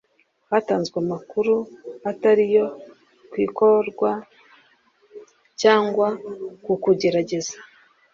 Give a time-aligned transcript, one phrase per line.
[0.51, 1.55] hatanzwe amakuru
[2.11, 2.65] atari yo
[3.29, 4.11] ku ikorwa
[5.61, 6.07] cyangwa
[6.63, 7.55] ku kugerageza